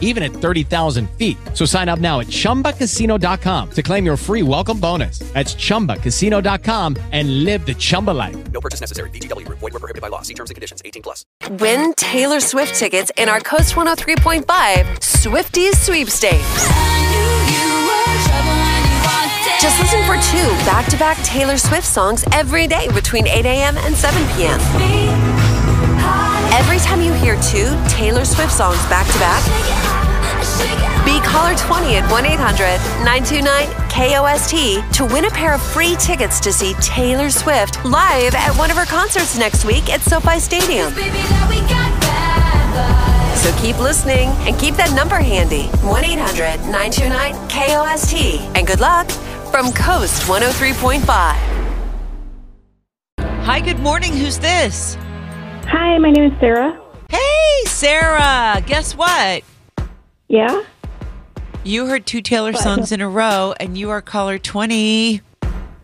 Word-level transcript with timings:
even 0.00 0.22
at 0.22 0.30
30,000 0.30 1.10
feet. 1.18 1.36
So 1.52 1.66
sign 1.66 1.90
up 1.90 1.98
now 1.98 2.20
at 2.20 2.28
chumbacasino.com 2.28 3.70
to 3.72 3.82
claim 3.82 4.06
your 4.06 4.16
free 4.16 4.42
welcome 4.42 4.80
bonus. 4.80 5.18
That's 5.34 5.54
chumbacasino.com 5.54 6.96
and 7.12 7.44
live 7.44 7.66
the 7.66 7.74
Chumba 7.74 8.12
life. 8.12 8.36
No 8.52 8.60
purchase 8.60 8.80
necessary. 8.80 9.10
VGW 9.10 9.44
Group. 9.44 9.58
Void 9.58 9.72
were 9.72 9.80
prohibited 9.80 10.02
by 10.02 10.08
law. 10.08 10.22
See 10.22 10.34
terms 10.34 10.50
and 10.50 10.54
conditions. 10.54 10.80
18 10.84 11.02
plus. 11.02 11.26
Win 11.58 11.92
Taylor 11.94 12.40
Swift 12.40 12.76
tickets 12.76 13.10
in 13.16 13.28
our 13.28 13.40
KOST 13.40 13.74
103.5 13.74 14.44
Swifties 15.00 15.74
sweepstakes. 15.74 16.68
Just 19.60 19.80
listen 19.80 20.02
for 20.04 20.16
two 20.30 20.46
back 20.66 20.86
to 20.90 20.96
back 20.98 21.16
Taylor 21.24 21.56
Swift 21.56 21.86
songs 21.86 22.24
every 22.32 22.66
day 22.66 22.88
between 22.92 23.26
8 23.26 23.46
a.m. 23.46 23.76
and 23.78 23.94
7 23.94 24.22
p.m. 24.36 24.60
Every 26.54 26.78
time 26.78 27.00
you 27.00 27.12
hear 27.12 27.34
two 27.42 27.74
Taylor 27.88 28.24
Swift 28.24 28.52
songs 28.52 28.78
back 28.86 29.08
to 29.08 29.18
back, 29.18 29.42
be 31.04 31.18
caller 31.26 31.56
20 31.56 31.96
at 31.96 32.08
1 32.08 32.24
800 32.24 32.78
929 33.02 33.66
KOST 33.90 34.92
to 34.92 35.04
win 35.04 35.24
a 35.24 35.30
pair 35.30 35.52
of 35.54 35.60
free 35.60 35.96
tickets 35.98 36.38
to 36.38 36.52
see 36.52 36.74
Taylor 36.74 37.28
Swift 37.28 37.84
live 37.84 38.36
at 38.36 38.56
one 38.56 38.70
of 38.70 38.76
her 38.76 38.84
concerts 38.86 39.36
next 39.36 39.64
week 39.64 39.92
at 39.92 40.00
SoFi 40.02 40.38
Stadium. 40.38 40.92
So 43.34 43.52
keep 43.60 43.76
listening 43.80 44.28
and 44.46 44.56
keep 44.56 44.76
that 44.76 44.92
number 44.94 45.16
handy 45.16 45.66
1 45.82 46.04
800 46.04 46.60
929 46.70 47.34
KOST. 47.48 48.38
And 48.56 48.64
good 48.64 48.78
luck 48.78 49.10
from 49.50 49.72
KOST 49.72 50.22
103.5. 50.28 51.02
Hi, 53.42 53.60
good 53.60 53.80
morning. 53.80 54.12
Who's 54.12 54.38
this? 54.38 54.96
Hi, 55.66 55.98
my 55.98 56.10
name 56.10 56.32
is 56.32 56.38
Sarah. 56.40 56.80
Hey, 57.08 57.64
Sarah. 57.66 58.62
Guess 58.66 58.96
what? 58.96 59.42
Yeah? 60.28 60.62
You 61.64 61.86
heard 61.86 62.06
two 62.06 62.20
Taylor 62.20 62.52
songs 62.52 62.92
in 62.92 63.00
a 63.00 63.08
row, 63.08 63.54
and 63.58 63.76
you 63.78 63.90
are 63.90 64.02
caller 64.02 64.38
20. 64.38 65.20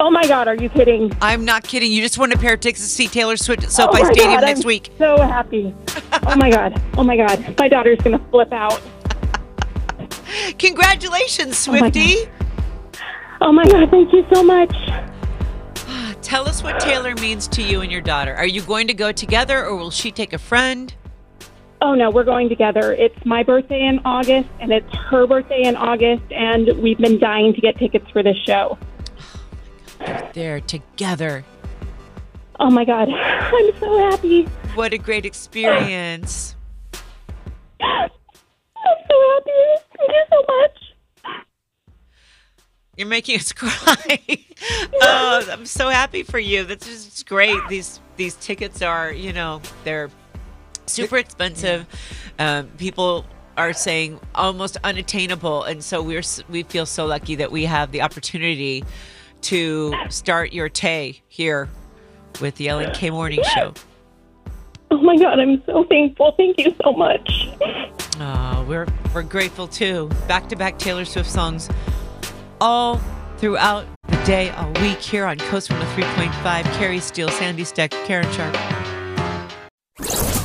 Oh 0.00 0.10
my 0.10 0.26
God, 0.26 0.48
are 0.48 0.54
you 0.56 0.68
kidding? 0.68 1.12
I'm 1.20 1.44
not 1.44 1.64
kidding. 1.64 1.90
You 1.90 2.02
just 2.02 2.18
won 2.18 2.32
a 2.32 2.36
pair 2.36 2.54
of 2.54 2.60
tickets 2.60 2.82
to 2.82 2.88
see 2.88 3.06
Taylor 3.08 3.36
Swift 3.36 3.62
at 3.62 3.68
oh 3.68 3.72
SoFi 3.72 4.02
oh 4.02 4.04
Stadium 4.06 4.34
God, 4.34 4.40
next 4.42 4.60
I'm 4.60 4.66
week. 4.66 4.90
So 4.98 5.16
happy. 5.20 5.74
oh 6.26 6.36
my 6.36 6.50
God. 6.50 6.80
Oh 6.98 7.04
my 7.04 7.16
God. 7.16 7.56
My 7.58 7.68
daughter's 7.68 7.98
going 7.98 8.18
to 8.18 8.24
flip 8.26 8.52
out. 8.52 8.80
Congratulations, 10.58 11.50
Oh 11.68 11.76
Swifty. 11.78 12.16
Oh 13.40 13.52
my 13.52 13.64
God, 13.66 13.90
thank 13.90 14.12
you 14.12 14.24
so 14.32 14.42
much. 14.42 14.72
Tell 16.24 16.48
us 16.48 16.62
what 16.62 16.80
Taylor 16.80 17.14
means 17.16 17.46
to 17.48 17.62
you 17.62 17.82
and 17.82 17.92
your 17.92 18.00
daughter. 18.00 18.34
Are 18.34 18.46
you 18.46 18.62
going 18.62 18.86
to 18.86 18.94
go 18.94 19.12
together, 19.12 19.62
or 19.66 19.76
will 19.76 19.90
she 19.90 20.10
take 20.10 20.32
a 20.32 20.38
friend? 20.38 20.92
Oh 21.82 21.94
no, 21.94 22.10
we're 22.10 22.24
going 22.24 22.48
together. 22.48 22.94
It's 22.94 23.26
my 23.26 23.42
birthday 23.42 23.86
in 23.86 24.00
August 24.06 24.48
and 24.58 24.72
it's 24.72 24.90
her 25.10 25.26
birthday 25.26 25.64
in 25.64 25.76
August, 25.76 26.24
and 26.32 26.82
we've 26.82 26.96
been 26.96 27.18
dying 27.18 27.52
to 27.52 27.60
get 27.60 27.76
tickets 27.76 28.06
for 28.10 28.22
this 28.22 28.38
show. 28.46 28.78
They're 30.32 30.62
together. 30.62 31.44
Oh 32.58 32.70
my 32.70 32.86
God. 32.86 33.10
I'm 33.12 33.78
so 33.78 34.10
happy. 34.10 34.44
What 34.74 34.94
a 34.94 34.98
great 34.98 35.26
experience. 35.26 36.56
I'm 37.82 38.08
so 38.78 39.34
happy. 39.34 39.84
Thank 39.98 40.10
you 40.10 40.24
so 40.30 40.44
much. 40.48 40.78
You're 42.96 43.08
making 43.08 43.38
us 43.38 43.52
cry. 43.54 44.20
oh, 45.02 45.48
I'm 45.50 45.66
so 45.66 45.88
happy 45.88 46.22
for 46.22 46.38
you. 46.38 46.64
That's 46.64 46.86
just 46.86 47.26
great. 47.26 47.58
These 47.68 48.00
these 48.16 48.34
tickets 48.36 48.82
are, 48.82 49.12
you 49.12 49.32
know, 49.32 49.60
they're 49.82 50.10
super 50.86 51.16
expensive. 51.16 51.86
Um, 52.38 52.68
people 52.78 53.26
are 53.56 53.72
saying 53.72 54.20
almost 54.34 54.76
unattainable, 54.84 55.64
and 55.64 55.82
so 55.82 56.02
we're 56.02 56.22
we 56.48 56.62
feel 56.62 56.86
so 56.86 57.06
lucky 57.06 57.34
that 57.36 57.50
we 57.50 57.64
have 57.64 57.92
the 57.92 58.02
opportunity 58.02 58.84
to 59.42 59.94
start 60.08 60.52
your 60.52 60.68
Tay 60.68 61.20
here 61.28 61.68
with 62.40 62.56
the 62.56 62.68
Ellen 62.68 62.92
K 62.92 63.10
Morning 63.10 63.42
Show. 63.54 63.74
Oh 64.90 64.98
my 64.98 65.16
God, 65.16 65.40
I'm 65.40 65.62
so 65.66 65.84
thankful. 65.84 66.32
Thank 66.36 66.58
you 66.58 66.74
so 66.82 66.92
much. 66.92 67.48
Oh, 68.20 68.64
we're 68.68 68.86
we're 69.12 69.22
grateful 69.22 69.66
too. 69.66 70.08
Back 70.28 70.48
to 70.50 70.56
back 70.56 70.78
Taylor 70.78 71.04
Swift 71.04 71.28
songs 71.30 71.68
all 72.60 73.00
throughout 73.38 73.86
the 74.08 74.16
day, 74.24 74.50
all 74.50 74.72
week 74.74 74.98
here 74.98 75.26
on 75.26 75.38
KOST 75.38 75.70
103.5. 75.70 76.64
Carrie 76.78 77.00
Steele, 77.00 77.28
Sandy 77.30 77.64
Steck, 77.64 77.90
Karen 78.06 78.30
Sharp. 78.32 78.52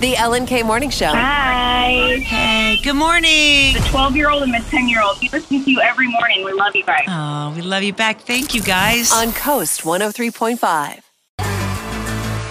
The 0.00 0.14
Ellen 0.16 0.44
K 0.46 0.62
Morning 0.62 0.90
Show. 0.90 1.06
Hi. 1.12 2.18
Hey, 2.18 2.78
good 2.82 2.94
morning. 2.96 3.74
The 3.74 3.86
12 3.90 4.16
year 4.16 4.28
old 4.30 4.42
and 4.42 4.52
the 4.52 4.58
10 4.70 4.88
year 4.88 5.00
old. 5.02 5.18
We 5.20 5.28
listen 5.30 5.62
to 5.64 5.70
you 5.70 5.80
every 5.80 6.08
morning. 6.08 6.44
We 6.44 6.52
love 6.52 6.74
you 6.76 6.84
guys. 6.84 7.04
Oh, 7.08 7.52
we 7.54 7.62
love 7.62 7.82
you 7.82 7.92
back. 7.92 8.20
Thank 8.20 8.54
you 8.54 8.62
guys. 8.62 9.12
On 9.12 9.28
KOST 9.32 9.82
103.5. 9.82 11.00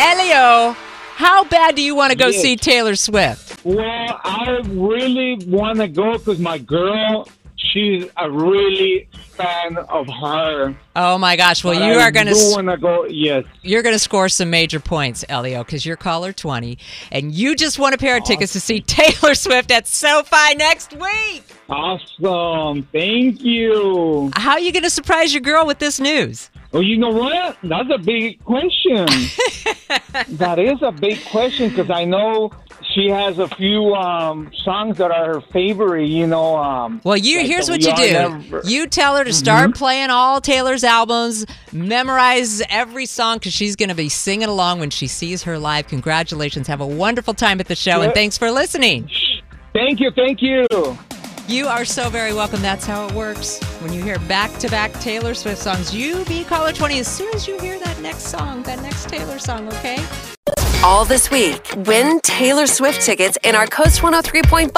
Elio, 0.00 0.76
how 1.14 1.44
bad 1.44 1.74
do 1.74 1.82
you 1.82 1.94
want 1.94 2.12
to 2.12 2.18
go 2.18 2.28
Yes. 2.28 2.42
see 2.42 2.56
Taylor 2.56 2.94
Swift? 2.96 3.64
Well, 3.64 4.20
I 4.24 4.60
really 4.66 5.36
want 5.46 5.78
to 5.78 5.88
go 5.88 6.16
because 6.18 6.38
my 6.38 6.58
girl, 6.58 7.28
she's 7.72 8.06
a 8.16 8.30
really 8.30 9.08
fan 9.12 9.76
of 9.76 10.08
her. 10.08 10.74
Oh 10.96 11.18
my 11.18 11.36
gosh! 11.36 11.62
Well, 11.62 11.78
But 11.78 11.86
you 11.86 11.98
are 11.98 12.10
going 12.10 12.26
do 12.26 12.34
to 12.34 12.50
want 12.54 12.68
to 12.68 12.76
go. 12.76 13.04
Yes. 13.06 13.44
you're 13.62 13.82
going 13.82 13.94
to 13.94 13.98
score 13.98 14.28
some 14.28 14.50
major 14.50 14.80
points, 14.80 15.24
Elio, 15.28 15.62
because 15.64 15.86
you're 15.86 15.96
caller 15.96 16.32
twenty, 16.32 16.78
and 17.12 17.32
you 17.32 17.54
just 17.54 17.78
won 17.78 17.94
a 17.94 17.98
pair 17.98 18.16
of 18.16 18.24
tickets 18.24 18.52
to 18.54 18.60
see 18.60 18.80
Taylor 18.80 19.34
Swift 19.36 19.70
at 19.70 19.86
SoFi 19.86 20.54
next 20.56 20.94
week. 20.94 21.44
Awesome. 21.68 22.82
Thank 22.92 23.42
you. 23.42 24.30
How 24.34 24.52
are 24.52 24.60
you 24.60 24.72
going 24.72 24.82
to 24.84 24.90
surprise 24.90 25.32
your 25.34 25.42
girl 25.42 25.66
with 25.66 25.78
this 25.78 26.00
news? 26.00 26.50
Well, 26.72 26.82
you 26.82 26.98
know 26.98 27.10
what? 27.10 27.56
That's 27.62 27.88
a 27.92 27.98
big 27.98 28.44
question. 28.44 29.06
that 30.28 30.58
is 30.58 30.82
a 30.82 30.92
big 30.92 31.24
question 31.26 31.70
because 31.70 31.90
I 31.90 32.04
know 32.04 32.50
she 32.94 33.08
has 33.08 33.38
a 33.38 33.48
few 33.48 33.94
um, 33.94 34.50
songs 34.64 34.98
that 34.98 35.10
are 35.10 35.34
her 35.34 35.40
favorite. 35.40 36.08
You 36.08 36.26
know. 36.26 36.56
Um, 36.56 37.00
Well, 37.04 37.16
you 37.16 37.38
like 37.38 37.46
here's 37.46 37.70
what 37.70 37.80
you 37.80 37.94
do. 37.96 38.12
Never- 38.12 38.60
You 38.64 38.86
tell 38.86 39.16
her 39.16 39.24
to 39.24 39.32
start 39.32 39.74
playing 39.74 40.10
all 40.10 40.40
Taylor's 40.42 40.84
albums, 40.84 41.46
memorize 41.72 42.62
every 42.68 43.06
song 43.06 43.38
because 43.38 43.54
she's 43.54 43.74
going 43.76 43.88
to 43.88 43.94
be 43.94 44.08
singing 44.10 44.48
along 44.48 44.80
when 44.80 44.90
she 44.90 45.06
sees 45.06 45.42
her 45.44 45.58
live. 45.58 45.86
Congratulations! 45.88 46.66
Have 46.66 46.82
a 46.82 46.86
wonderful 46.86 47.32
time 47.34 47.60
at 47.60 47.68
the 47.68 47.76
show, 47.76 48.02
and 48.02 48.12
thanks 48.12 48.36
for 48.36 48.50
listening. 48.50 49.08
Thank 49.72 50.00
you. 50.00 50.10
Thank 50.10 50.42
you. 50.42 50.66
You 51.48 51.66
are 51.66 51.86
so 51.86 52.10
very 52.10 52.34
welcome. 52.34 52.60
That's 52.60 52.84
how 52.84 53.06
it 53.06 53.14
works. 53.14 53.58
When 53.80 53.90
you 53.90 54.02
hear 54.02 54.18
back 54.20 54.52
to 54.58 54.68
back 54.68 54.92
Taylor 55.00 55.32
Swift 55.32 55.62
songs, 55.62 55.94
you 55.94 56.22
be 56.26 56.44
caller 56.44 56.72
20 56.74 56.98
as 56.98 57.08
soon 57.08 57.34
as 57.34 57.48
you 57.48 57.58
hear 57.58 57.78
that 57.78 57.98
next 58.02 58.24
song, 58.24 58.62
that 58.64 58.82
next 58.82 59.08
Taylor 59.08 59.38
song, 59.38 59.66
okay? 59.68 60.04
All 60.84 61.06
this 61.06 61.30
week, 61.30 61.66
win 61.86 62.20
Taylor 62.20 62.66
Swift 62.66 63.00
tickets 63.00 63.38
in 63.44 63.54
our 63.54 63.66
KOST 63.66 64.00
103.5 64.02 64.70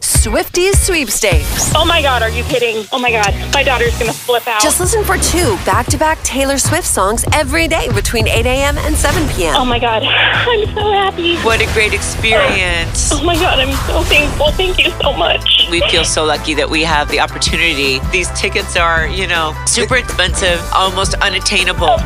Swifties 0.00 0.76
sweepstakes. 0.76 1.72
Oh 1.74 1.84
my 1.84 2.00
God, 2.00 2.22
are 2.22 2.30
you 2.30 2.44
kidding? 2.44 2.86
Oh 2.92 3.00
my 3.00 3.10
God, 3.10 3.34
my 3.52 3.64
daughter's 3.64 3.92
going 3.98 4.06
to 4.10 4.16
flip 4.16 4.46
out. 4.46 4.62
Just 4.62 4.78
listen 4.78 5.02
for 5.02 5.18
two 5.18 5.56
back 5.66 5.86
to 5.86 5.98
back 5.98 6.22
Taylor 6.22 6.56
Swift 6.56 6.86
songs 6.86 7.24
every 7.32 7.66
day 7.66 7.92
between 7.92 8.28
8 8.28 8.46
a.m. 8.46 8.78
and 8.78 8.94
7 8.94 9.28
p.m. 9.34 9.56
Oh 9.56 9.64
my 9.64 9.80
God, 9.80 10.02
I'm 10.06 10.66
so 10.72 10.92
happy. 10.92 11.36
What 11.38 11.60
a 11.60 11.66
great 11.74 11.92
experience. 11.92 13.10
Oh 13.12 13.22
my 13.24 13.34
God, 13.34 13.58
I'm 13.58 13.72
so 13.88 14.02
thankful. 14.02 14.52
Thank 14.52 14.78
you 14.78 14.90
so 15.02 15.12
much. 15.12 15.51
We 15.72 15.80
feel 15.88 16.04
so 16.04 16.26
lucky 16.26 16.52
that 16.56 16.68
we 16.68 16.82
have 16.82 17.08
the 17.08 17.20
opportunity. 17.20 17.98
These 18.12 18.30
tickets 18.38 18.76
are, 18.76 19.06
you 19.06 19.26
know, 19.26 19.56
super 19.64 19.96
expensive, 19.96 20.60
almost 20.74 21.14
unattainable. 21.14 21.96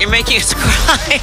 You're 0.00 0.10
making 0.10 0.38
us 0.38 0.52
cry. 0.56 1.20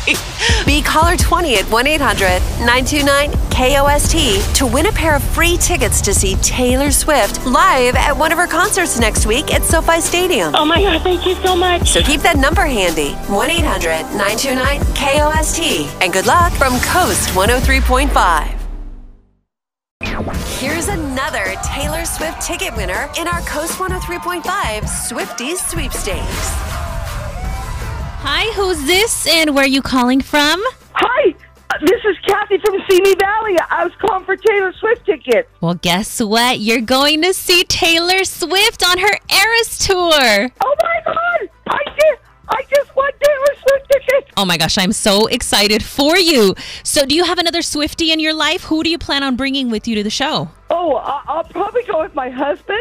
Be 0.66 0.82
caller 0.82 1.18
20 1.18 1.58
at 1.58 1.66
1 1.66 1.88
800 1.88 2.40
929 2.64 3.32
KOST 3.52 4.56
to 4.56 4.66
win 4.66 4.86
a 4.86 4.94
pair 4.94 5.14
of 5.14 5.22
free 5.22 5.58
tickets 5.58 6.00
to 6.04 6.14
see 6.14 6.36
Taylor 6.36 6.90
Swift 6.90 7.46
live 7.46 7.96
at 7.96 8.16
one 8.16 8.32
of 8.32 8.38
her 8.38 8.48
concerts 8.48 8.98
next 8.98 9.26
week 9.26 9.54
at 9.54 9.66
SoFi 9.66 10.00
Stadium. 10.00 10.56
Oh 10.56 10.64
my 10.64 10.82
God, 10.82 11.02
thank 11.02 11.26
you 11.26 11.36
so 11.36 11.54
much. 11.54 11.90
So 11.90 12.02
keep 12.02 12.22
that 12.22 12.38
number 12.38 12.62
handy 12.62 13.12
1 13.28 13.50
800 13.50 14.04
929 14.16 14.80
KOST. 14.96 16.02
And 16.02 16.14
good 16.14 16.28
luck 16.28 16.54
from 16.54 16.80
KOST 16.80 17.32
103.5. 17.32 18.57
Here's 20.60 20.88
another 20.88 21.54
Taylor 21.64 22.04
Swift 22.04 22.42
ticket 22.42 22.76
winner 22.76 23.10
in 23.20 23.28
our 23.28 23.42
KOST 23.42 23.78
103.5 23.78 24.42
Swifties 24.86 25.58
sweepstakes. 25.70 26.50
Hi, 28.24 28.52
who's 28.56 28.84
this 28.86 29.28
and 29.28 29.54
where 29.54 29.66
are 29.66 29.68
you 29.68 29.84
calling 29.84 30.20
from? 30.20 30.60
Hi, 30.94 31.36
uh, 31.70 31.76
This 31.82 32.02
is 32.06 32.18
Kathy 32.26 32.58
from 32.58 32.76
Simi 32.90 33.14
Valley. 33.20 33.56
I 33.70 33.84
was 33.84 33.94
calling 34.02 34.26
for 34.26 34.36
Taylor 34.36 34.74
Swift 34.80 35.06
tickets. 35.06 35.48
Well, 35.62 35.76
guess 35.76 36.20
what? 36.24 36.60
You're 36.60 36.82
going 36.82 37.22
to 37.22 37.36
see 37.36 37.64
Taylor 37.66 38.24
Swift 38.24 38.84
on 38.84 38.98
her 38.98 39.14
Eras 39.30 39.78
tour. 39.78 40.50
Oh 40.64 40.76
my 40.82 41.02
God! 41.06 41.50
I 41.70 41.84
just, 41.86 42.17
I 42.50 42.64
just 42.70 42.96
want 42.96 43.16
Swift. 44.02 44.32
Oh 44.38 44.46
my 44.46 44.58
gosh, 44.58 44.78
I'm 44.78 44.92
so 44.92 45.28
excited 45.28 45.84
for 45.84 46.18
you. 46.18 46.56
So, 46.84 47.06
do 47.06 47.16
you 47.16 47.24
have 47.24 47.40
another 47.40 47.62
Swifty 47.62 48.12
in 48.12 48.20
your 48.20 48.34
life? 48.34 48.64
Who 48.66 48.84
do 48.84 48.90
you 48.90 48.98
plan 48.98 49.24
on 49.24 49.36
bringing 49.36 49.70
with 49.70 49.88
you 49.88 49.96
to 49.96 50.04
the 50.04 50.10
show? 50.10 50.50
Oh, 50.70 50.96
I- 50.98 51.24
I'll 51.28 51.44
probably 51.44 51.84
go 51.84 52.02
with 52.02 52.14
my 52.14 52.30
husband. 52.30 52.80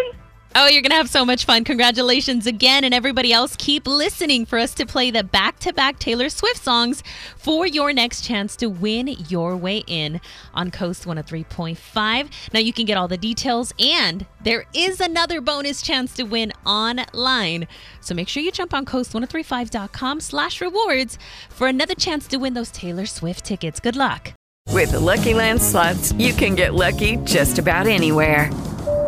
Oh, 0.58 0.68
you're 0.68 0.80
going 0.80 0.90
to 0.90 0.96
have 0.96 1.10
so 1.10 1.22
much 1.22 1.44
fun. 1.44 1.64
Congratulations 1.64 2.46
again. 2.46 2.82
And 2.82 2.94
everybody 2.94 3.30
else, 3.30 3.56
keep 3.56 3.86
listening 3.86 4.46
for 4.46 4.58
us 4.58 4.72
to 4.76 4.86
play 4.86 5.10
the 5.10 5.22
back 5.22 5.58
to 5.58 5.72
back 5.74 5.98
Taylor 5.98 6.30
Swift 6.30 6.64
songs 6.64 7.02
for 7.36 7.66
your 7.66 7.92
next 7.92 8.24
chance 8.24 8.56
to 8.56 8.70
win 8.70 9.08
your 9.28 9.54
way 9.54 9.84
in 9.86 10.18
on 10.54 10.70
KOST 10.70 11.04
103.5. 11.04 12.30
Now, 12.54 12.60
you 12.60 12.72
can 12.72 12.86
get 12.86 12.96
all 12.96 13.06
the 13.06 13.18
details, 13.18 13.74
and 13.78 14.24
there 14.44 14.64
is 14.72 14.98
another 14.98 15.42
bonus 15.42 15.82
chance 15.82 16.14
to 16.14 16.22
win 16.22 16.54
online. 16.64 17.68
So 18.00 18.14
make 18.14 18.26
sure 18.26 18.42
you 18.42 18.50
jump 18.50 18.72
on 18.72 18.86
kost1035.com 18.86 20.20
slash 20.20 20.62
rewards 20.62 21.18
for 21.50 21.66
another 21.66 21.94
chance 21.94 22.26
to 22.28 22.38
win 22.38 22.54
those 22.54 22.70
Taylor 22.70 23.04
Swift 23.04 23.44
tickets. 23.44 23.78
Good 23.78 23.96
luck. 23.96 24.32
With 24.70 24.92
the 24.92 25.00
Lucky 25.00 25.34
Land 25.34 25.60
slots, 25.60 26.12
you 26.12 26.32
can 26.32 26.54
get 26.54 26.72
lucky 26.72 27.18
just 27.24 27.58
about 27.58 27.86
anywhere. 27.86 28.50